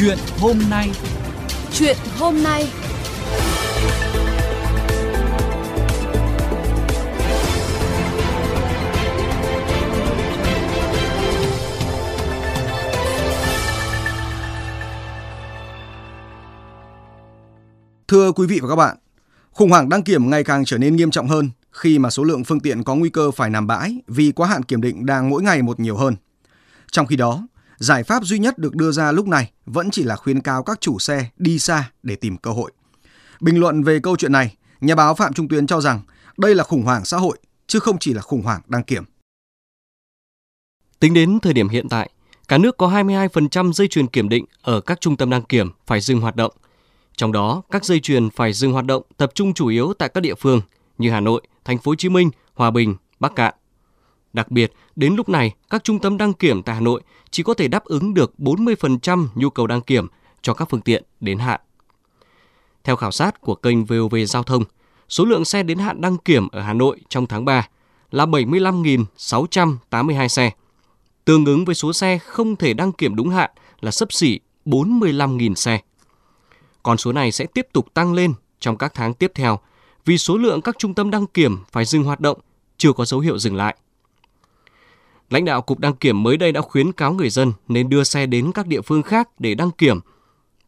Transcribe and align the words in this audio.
Chuyện 0.00 0.18
hôm 0.40 0.58
nay. 0.70 0.90
Chuyện 1.72 1.96
hôm 2.18 2.42
nay. 2.42 2.68
Thưa 18.08 18.32
quý 18.32 18.46
vị 18.46 18.60
và 18.62 18.68
các 18.68 18.76
bạn, 18.76 18.96
khủng 19.50 19.70
hoảng 19.70 19.88
đăng 19.88 20.02
kiểm 20.02 20.30
ngày 20.30 20.44
càng 20.44 20.64
trở 20.64 20.78
nên 20.78 20.96
nghiêm 20.96 21.10
trọng 21.10 21.28
hơn 21.28 21.50
khi 21.72 21.98
mà 21.98 22.10
số 22.10 22.24
lượng 22.24 22.44
phương 22.44 22.60
tiện 22.60 22.84
có 22.84 22.94
nguy 22.94 23.10
cơ 23.10 23.30
phải 23.30 23.50
nằm 23.50 23.66
bãi 23.66 24.00
vì 24.06 24.32
quá 24.32 24.48
hạn 24.48 24.62
kiểm 24.62 24.80
định 24.80 25.06
đang 25.06 25.30
mỗi 25.30 25.42
ngày 25.42 25.62
một 25.62 25.80
nhiều 25.80 25.96
hơn. 25.96 26.16
Trong 26.92 27.06
khi 27.06 27.16
đó, 27.16 27.46
giải 27.78 28.04
pháp 28.04 28.24
duy 28.24 28.38
nhất 28.38 28.58
được 28.58 28.74
đưa 28.74 28.92
ra 28.92 29.12
lúc 29.12 29.26
này 29.26 29.50
vẫn 29.66 29.90
chỉ 29.90 30.02
là 30.02 30.16
khuyến 30.16 30.40
cáo 30.40 30.62
các 30.62 30.80
chủ 30.80 30.98
xe 30.98 31.26
đi 31.36 31.58
xa 31.58 31.90
để 32.02 32.16
tìm 32.16 32.36
cơ 32.36 32.50
hội. 32.50 32.72
Bình 33.40 33.60
luận 33.60 33.82
về 33.82 34.00
câu 34.00 34.16
chuyện 34.16 34.32
này, 34.32 34.56
nhà 34.80 34.94
báo 34.94 35.14
Phạm 35.14 35.32
Trung 35.32 35.48
Tuyến 35.48 35.66
cho 35.66 35.80
rằng 35.80 36.00
đây 36.36 36.54
là 36.54 36.64
khủng 36.64 36.82
hoảng 36.82 37.04
xã 37.04 37.16
hội 37.16 37.38
chứ 37.66 37.78
không 37.80 37.98
chỉ 37.98 38.14
là 38.14 38.22
khủng 38.22 38.42
hoảng 38.42 38.60
đăng 38.68 38.82
kiểm. 38.82 39.04
Tính 41.00 41.14
đến 41.14 41.40
thời 41.40 41.52
điểm 41.52 41.68
hiện 41.68 41.88
tại, 41.88 42.10
cả 42.48 42.58
nước 42.58 42.76
có 42.76 42.88
22% 42.88 43.72
dây 43.72 43.88
chuyền 43.88 44.06
kiểm 44.06 44.28
định 44.28 44.44
ở 44.62 44.80
các 44.80 45.00
trung 45.00 45.16
tâm 45.16 45.30
đăng 45.30 45.42
kiểm 45.42 45.70
phải 45.86 46.00
dừng 46.00 46.20
hoạt 46.20 46.36
động. 46.36 46.52
Trong 47.16 47.32
đó, 47.32 47.62
các 47.70 47.84
dây 47.84 48.00
chuyền 48.00 48.30
phải 48.30 48.52
dừng 48.52 48.72
hoạt 48.72 48.84
động 48.84 49.02
tập 49.16 49.30
trung 49.34 49.54
chủ 49.54 49.66
yếu 49.66 49.92
tại 49.98 50.08
các 50.08 50.20
địa 50.20 50.34
phương 50.34 50.60
như 50.98 51.10
Hà 51.10 51.20
Nội, 51.20 51.42
Thành 51.64 51.78
phố 51.78 51.90
Hồ 51.90 51.94
Chí 51.94 52.08
Minh, 52.08 52.30
Hòa 52.54 52.70
Bình, 52.70 52.96
Bắc 53.20 53.34
Cạn. 53.36 53.54
Đặc 54.38 54.50
biệt, 54.50 54.72
đến 54.96 55.14
lúc 55.14 55.28
này, 55.28 55.54
các 55.70 55.84
trung 55.84 55.98
tâm 55.98 56.18
đăng 56.18 56.32
kiểm 56.32 56.62
tại 56.62 56.74
Hà 56.74 56.80
Nội 56.80 57.02
chỉ 57.30 57.42
có 57.42 57.54
thể 57.54 57.68
đáp 57.68 57.84
ứng 57.84 58.14
được 58.14 58.32
40% 58.38 59.26
nhu 59.34 59.50
cầu 59.50 59.66
đăng 59.66 59.80
kiểm 59.80 60.06
cho 60.42 60.54
các 60.54 60.68
phương 60.70 60.80
tiện 60.80 61.04
đến 61.20 61.38
hạn. 61.38 61.60
Theo 62.84 62.96
khảo 62.96 63.10
sát 63.10 63.40
của 63.40 63.54
kênh 63.54 63.84
VOV 63.84 64.14
Giao 64.26 64.42
thông, 64.42 64.64
số 65.08 65.24
lượng 65.24 65.44
xe 65.44 65.62
đến 65.62 65.78
hạn 65.78 66.00
đăng 66.00 66.18
kiểm 66.18 66.48
ở 66.48 66.60
Hà 66.60 66.72
Nội 66.72 67.00
trong 67.08 67.26
tháng 67.26 67.44
3 67.44 67.68
là 68.10 68.26
75.682 68.26 70.28
xe, 70.28 70.50
tương 71.24 71.44
ứng 71.44 71.64
với 71.64 71.74
số 71.74 71.92
xe 71.92 72.18
không 72.18 72.56
thể 72.56 72.74
đăng 72.74 72.92
kiểm 72.92 73.16
đúng 73.16 73.30
hạn 73.30 73.50
là 73.80 73.90
sấp 73.90 74.12
xỉ 74.12 74.40
45.000 74.66 75.54
xe. 75.54 75.80
Còn 76.82 76.98
số 76.98 77.12
này 77.12 77.32
sẽ 77.32 77.46
tiếp 77.46 77.66
tục 77.72 77.94
tăng 77.94 78.14
lên 78.14 78.34
trong 78.60 78.76
các 78.76 78.94
tháng 78.94 79.14
tiếp 79.14 79.32
theo 79.34 79.58
vì 80.04 80.18
số 80.18 80.36
lượng 80.36 80.62
các 80.62 80.76
trung 80.78 80.94
tâm 80.94 81.10
đăng 81.10 81.26
kiểm 81.26 81.58
phải 81.72 81.84
dừng 81.84 82.04
hoạt 82.04 82.20
động 82.20 82.38
chưa 82.76 82.92
có 82.92 83.04
dấu 83.04 83.20
hiệu 83.20 83.38
dừng 83.38 83.56
lại. 83.56 83.76
Lãnh 85.30 85.44
đạo 85.44 85.62
Cục 85.62 85.78
Đăng 85.78 85.94
kiểm 85.94 86.22
mới 86.22 86.36
đây 86.36 86.52
đã 86.52 86.60
khuyến 86.60 86.92
cáo 86.92 87.12
người 87.12 87.30
dân 87.30 87.52
nên 87.68 87.88
đưa 87.88 88.04
xe 88.04 88.26
đến 88.26 88.52
các 88.52 88.66
địa 88.66 88.80
phương 88.80 89.02
khác 89.02 89.28
để 89.38 89.54
đăng 89.54 89.70
kiểm. 89.70 90.00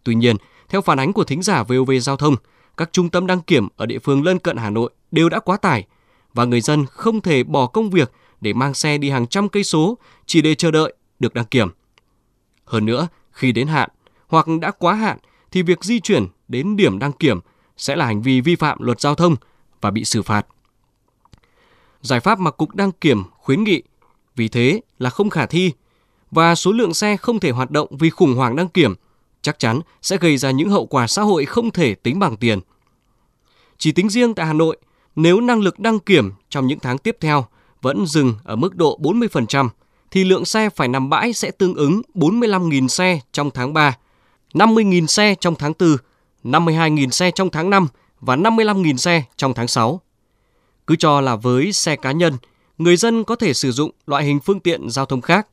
Tuy 0.04 0.14
nhiên, 0.14 0.36
theo 0.68 0.80
phản 0.80 1.00
ánh 1.00 1.12
của 1.12 1.24
thính 1.24 1.42
giả 1.42 1.62
VOV 1.62 1.90
Giao 2.00 2.16
thông, 2.16 2.36
các 2.76 2.92
trung 2.92 3.08
tâm 3.08 3.26
đăng 3.26 3.40
kiểm 3.40 3.68
ở 3.76 3.86
địa 3.86 3.98
phương 3.98 4.24
lân 4.24 4.38
cận 4.38 4.56
Hà 4.56 4.70
Nội 4.70 4.90
đều 5.10 5.28
đã 5.28 5.40
quá 5.40 5.56
tải 5.56 5.86
và 6.34 6.44
người 6.44 6.60
dân 6.60 6.86
không 6.86 7.20
thể 7.20 7.42
bỏ 7.42 7.66
công 7.66 7.90
việc 7.90 8.12
để 8.40 8.52
mang 8.52 8.74
xe 8.74 8.98
đi 8.98 9.10
hàng 9.10 9.26
trăm 9.26 9.48
cây 9.48 9.64
số 9.64 9.98
chỉ 10.26 10.42
để 10.42 10.54
chờ 10.54 10.70
đợi 10.70 10.94
được 11.18 11.34
đăng 11.34 11.44
kiểm. 11.44 11.68
Hơn 12.64 12.86
nữa, 12.86 13.08
khi 13.32 13.52
đến 13.52 13.66
hạn 13.66 13.90
hoặc 14.28 14.46
đã 14.60 14.70
quá 14.70 14.94
hạn 14.94 15.18
thì 15.50 15.62
việc 15.62 15.84
di 15.84 16.00
chuyển 16.00 16.26
đến 16.48 16.76
điểm 16.76 16.98
đăng 16.98 17.12
kiểm 17.12 17.40
sẽ 17.76 17.96
là 17.96 18.06
hành 18.06 18.22
vi 18.22 18.40
vi 18.40 18.56
phạm 18.56 18.82
luật 18.82 19.00
giao 19.00 19.14
thông 19.14 19.36
và 19.80 19.90
bị 19.90 20.04
xử 20.04 20.22
phạt. 20.22 20.46
Giải 22.00 22.20
pháp 22.20 22.38
mà 22.38 22.50
Cục 22.50 22.74
Đăng 22.74 22.92
Kiểm 22.92 23.22
khuyến 23.30 23.64
nghị 23.64 23.82
vì 24.40 24.48
thế 24.48 24.80
là 24.98 25.10
không 25.10 25.30
khả 25.30 25.46
thi 25.46 25.72
và 26.30 26.54
số 26.54 26.72
lượng 26.72 26.94
xe 26.94 27.16
không 27.16 27.40
thể 27.40 27.50
hoạt 27.50 27.70
động 27.70 27.88
vì 27.90 28.10
khủng 28.10 28.34
hoảng 28.34 28.56
đăng 28.56 28.68
kiểm 28.68 28.94
chắc 29.42 29.58
chắn 29.58 29.80
sẽ 30.02 30.16
gây 30.16 30.36
ra 30.36 30.50
những 30.50 30.70
hậu 30.70 30.86
quả 30.86 31.06
xã 31.06 31.22
hội 31.22 31.44
không 31.44 31.70
thể 31.70 31.94
tính 31.94 32.18
bằng 32.18 32.36
tiền. 32.36 32.60
Chỉ 33.78 33.92
tính 33.92 34.10
riêng 34.10 34.34
tại 34.34 34.46
Hà 34.46 34.52
Nội, 34.52 34.76
nếu 35.16 35.40
năng 35.40 35.60
lực 35.60 35.78
đăng 35.78 35.98
kiểm 35.98 36.32
trong 36.50 36.66
những 36.66 36.78
tháng 36.78 36.98
tiếp 36.98 37.16
theo 37.20 37.46
vẫn 37.82 38.06
dừng 38.06 38.34
ở 38.44 38.56
mức 38.56 38.76
độ 38.76 38.98
40%, 39.02 39.68
thì 40.10 40.24
lượng 40.24 40.44
xe 40.44 40.70
phải 40.70 40.88
nằm 40.88 41.10
bãi 41.10 41.32
sẽ 41.32 41.50
tương 41.50 41.74
ứng 41.74 42.02
45.000 42.14 42.88
xe 42.88 43.20
trong 43.32 43.50
tháng 43.50 43.72
3, 43.74 43.96
50.000 44.54 45.06
xe 45.06 45.34
trong 45.34 45.54
tháng 45.54 45.72
4, 45.78 45.96
52.000 46.44 47.10
xe 47.10 47.30
trong 47.30 47.50
tháng 47.50 47.70
5 47.70 47.88
và 48.20 48.36
55.000 48.36 48.96
xe 48.96 49.24
trong 49.36 49.54
tháng 49.54 49.68
6. 49.68 50.00
Cứ 50.86 50.96
cho 50.96 51.20
là 51.20 51.36
với 51.36 51.72
xe 51.72 51.96
cá 51.96 52.12
nhân, 52.12 52.32
người 52.80 52.96
dân 52.96 53.24
có 53.24 53.36
thể 53.36 53.54
sử 53.54 53.72
dụng 53.72 53.90
loại 54.06 54.24
hình 54.24 54.40
phương 54.40 54.60
tiện 54.60 54.90
giao 54.90 55.06
thông 55.06 55.20
khác, 55.20 55.48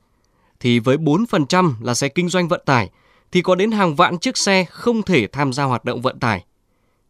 thì 0.60 0.80
với 0.80 0.98
4% 0.98 1.74
là 1.82 1.94
xe 1.94 2.10
kinh 2.10 2.30
doanh 2.30 2.48
vận 2.48 2.62
tải, 2.66 2.90
thì 3.32 3.42
có 3.42 3.56
đến 3.56 3.72
hàng 3.72 3.96
vạn 3.96 4.18
chiếc 4.18 4.38
xe 4.38 4.66
không 4.70 5.04
thể 5.04 5.28
tham 5.28 5.54
gia 5.54 5.64
hoạt 5.64 5.86
động 5.86 6.02
vận 6.02 6.20
tải. 6.20 6.46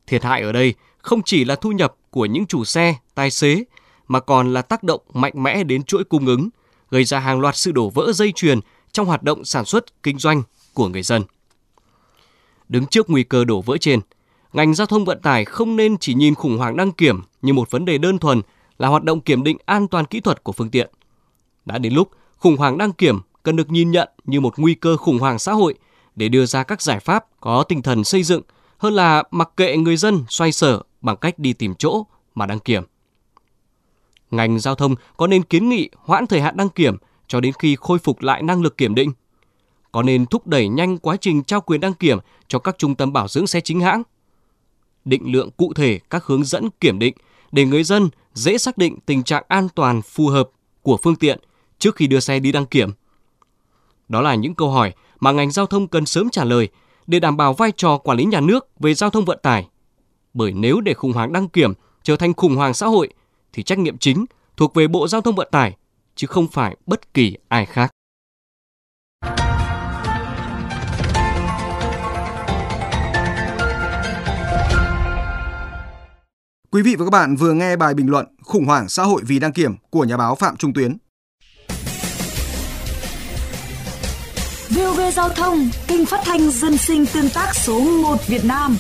Thiệt 0.07 0.23
hại 0.23 0.41
ở 0.41 0.51
đây 0.51 0.73
không 0.97 1.21
chỉ 1.23 1.45
là 1.45 1.55
thu 1.55 1.71
nhập 1.71 1.95
của 2.09 2.25
những 2.25 2.45
chủ 2.45 2.65
xe, 2.65 2.95
tài 3.15 3.31
xế, 3.31 3.63
mà 4.07 4.19
còn 4.19 4.53
là 4.53 4.61
tác 4.61 4.83
động 4.83 5.01
mạnh 5.13 5.43
mẽ 5.43 5.63
đến 5.63 5.83
chuỗi 5.83 6.03
cung 6.03 6.25
ứng, 6.25 6.49
gây 6.91 7.03
ra 7.03 7.19
hàng 7.19 7.39
loạt 7.39 7.55
sự 7.55 7.71
đổ 7.71 7.89
vỡ 7.89 8.11
dây 8.13 8.31
chuyền 8.35 8.59
trong 8.91 9.05
hoạt 9.05 9.23
động 9.23 9.45
sản 9.45 9.65
xuất, 9.65 10.03
kinh 10.03 10.17
doanh 10.17 10.43
của 10.73 10.87
người 10.87 11.03
dân. 11.03 11.23
Đứng 12.69 12.85
trước 12.85 13.09
nguy 13.09 13.23
cơ 13.23 13.45
đổ 13.45 13.61
vỡ 13.61 13.77
trên, 13.77 13.99
ngành 14.53 14.73
giao 14.73 14.87
thông 14.87 15.05
vận 15.05 15.21
tải 15.21 15.45
không 15.45 15.75
nên 15.75 15.97
chỉ 15.97 16.13
nhìn 16.13 16.35
khủng 16.35 16.57
hoảng 16.57 16.77
đăng 16.77 16.91
kiểm 16.91 17.21
như 17.41 17.53
một 17.53 17.71
vấn 17.71 17.85
đề 17.85 17.97
đơn 17.97 18.19
thuần 18.19 18.41
là 18.79 18.87
hoạt 18.87 19.03
động 19.03 19.21
kiểm 19.21 19.43
định 19.43 19.57
an 19.65 19.87
toàn 19.87 20.05
kỹ 20.05 20.19
thuật 20.19 20.43
của 20.43 20.51
phương 20.51 20.69
tiện. 20.69 20.89
Đã 21.65 21.77
đến 21.77 21.93
lúc, 21.93 22.11
khủng 22.37 22.57
hoảng 22.57 22.77
đăng 22.77 22.93
kiểm 22.93 23.19
cần 23.43 23.55
được 23.55 23.71
nhìn 23.71 23.91
nhận 23.91 24.09
như 24.25 24.39
một 24.39 24.53
nguy 24.57 24.75
cơ 24.75 24.97
khủng 24.97 25.19
hoảng 25.19 25.39
xã 25.39 25.53
hội 25.53 25.75
để 26.15 26.29
đưa 26.29 26.45
ra 26.45 26.63
các 26.63 26.81
giải 26.81 26.99
pháp 26.99 27.25
có 27.39 27.63
tinh 27.63 27.81
thần 27.81 28.03
xây 28.03 28.23
dựng, 28.23 28.41
hơn 28.77 28.93
là 28.93 29.23
mặc 29.31 29.49
kệ 29.57 29.77
người 29.77 29.97
dân 29.97 30.23
xoay 30.29 30.51
sở 30.51 30.81
bằng 31.01 31.17
cách 31.17 31.39
đi 31.39 31.53
tìm 31.53 31.75
chỗ 31.75 32.05
mà 32.35 32.45
đăng 32.45 32.59
kiểm. 32.59 32.83
Ngành 34.31 34.59
giao 34.59 34.75
thông 34.75 34.95
có 35.17 35.27
nên 35.27 35.43
kiến 35.43 35.69
nghị 35.69 35.89
hoãn 35.95 36.27
thời 36.27 36.41
hạn 36.41 36.57
đăng 36.57 36.69
kiểm 36.69 36.97
cho 37.27 37.39
đến 37.39 37.53
khi 37.59 37.75
khôi 37.79 37.99
phục 37.99 38.21
lại 38.21 38.43
năng 38.43 38.61
lực 38.61 38.77
kiểm 38.77 38.95
định? 38.95 39.11
Có 39.91 40.03
nên 40.03 40.25
thúc 40.25 40.47
đẩy 40.47 40.67
nhanh 40.67 40.97
quá 40.97 41.17
trình 41.21 41.43
trao 41.43 41.61
quyền 41.61 41.79
đăng 41.79 41.93
kiểm 41.93 42.17
cho 42.47 42.59
các 42.59 42.75
trung 42.77 42.95
tâm 42.95 43.13
bảo 43.13 43.27
dưỡng 43.27 43.47
xe 43.47 43.61
chính 43.61 43.79
hãng? 43.79 44.03
Định 45.05 45.31
lượng 45.31 45.51
cụ 45.51 45.73
thể 45.73 45.99
các 46.09 46.25
hướng 46.25 46.43
dẫn 46.43 46.69
kiểm 46.79 46.99
định 46.99 47.13
để 47.51 47.65
người 47.65 47.83
dân 47.83 48.09
dễ 48.37 48.57
xác 48.57 48.77
định 48.77 48.99
tình 49.05 49.23
trạng 49.23 49.43
an 49.47 49.67
toàn 49.75 50.01
phù 50.01 50.27
hợp 50.27 50.49
của 50.81 50.97
phương 51.03 51.15
tiện 51.15 51.39
trước 51.79 51.95
khi 51.95 52.07
đưa 52.07 52.19
xe 52.19 52.39
đi 52.39 52.51
đăng 52.51 52.65
kiểm. 52.65 52.91
Đó 54.09 54.21
là 54.21 54.35
những 54.35 54.55
câu 54.55 54.69
hỏi 54.71 54.93
mà 55.19 55.31
ngành 55.31 55.51
giao 55.51 55.65
thông 55.65 55.87
cần 55.87 56.05
sớm 56.05 56.29
trả 56.29 56.43
lời 56.43 56.69
để 57.07 57.19
đảm 57.19 57.37
bảo 57.37 57.53
vai 57.53 57.71
trò 57.77 57.97
quản 57.97 58.17
lý 58.17 58.25
nhà 58.25 58.39
nước 58.39 58.79
về 58.79 58.93
giao 58.93 59.09
thông 59.09 59.25
vận 59.25 59.39
tải. 59.43 59.67
Bởi 60.33 60.51
nếu 60.51 60.81
để 60.81 60.93
khủng 60.93 61.13
hoảng 61.13 61.33
đăng 61.33 61.49
kiểm 61.49 61.73
trở 62.03 62.15
thành 62.15 62.33
khủng 62.33 62.55
hoảng 62.55 62.73
xã 62.73 62.87
hội, 62.87 63.09
thì 63.53 63.63
trách 63.63 63.79
nhiệm 63.79 63.97
chính 63.97 64.25
thuộc 64.57 64.73
về 64.73 64.87
Bộ 64.87 65.07
Giao 65.07 65.21
thông 65.21 65.35
Vận 65.35 65.47
tải, 65.51 65.75
chứ 66.15 66.27
không 66.27 66.47
phải 66.47 66.77
bất 66.85 67.13
kỳ 67.13 67.37
ai 67.47 67.65
khác. 67.65 67.91
Quý 76.77 76.83
vị 76.83 76.95
và 76.95 77.05
các 77.05 77.11
bạn 77.11 77.35
vừa 77.35 77.53
nghe 77.53 77.75
bài 77.75 77.93
bình 77.93 78.09
luận 78.09 78.25
Khủng 78.41 78.65
hoảng 78.65 78.89
xã 78.89 79.03
hội 79.03 79.21
vì 79.25 79.39
đăng 79.39 79.51
kiểm 79.51 79.75
của 79.89 80.03
nhà 80.03 80.17
báo 80.17 80.35
Phạm 80.35 80.57
Trung 80.57 80.73
Tuyến. 80.73 80.97
VOV 84.69 84.99
Giao 85.13 85.29
thông, 85.29 85.69
kênh 85.87 86.05
phát 86.05 86.19
thanh 86.25 86.51
dân 86.51 86.77
sinh 86.77 87.05
tương 87.13 87.29
tác 87.29 87.55
số 87.55 87.79
1 87.79 88.27
Việt 88.27 88.45
Nam 88.45 88.77